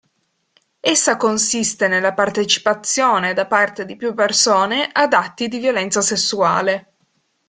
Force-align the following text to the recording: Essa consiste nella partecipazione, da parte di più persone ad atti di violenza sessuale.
Essa 0.79 1.15
consiste 1.15 1.87
nella 1.87 2.15
partecipazione, 2.15 3.33
da 3.33 3.45
parte 3.45 3.85
di 3.85 3.95
più 3.97 4.15
persone 4.15 4.89
ad 4.91 5.13
atti 5.13 5.47
di 5.47 5.59
violenza 5.59 6.01
sessuale. 6.01 6.93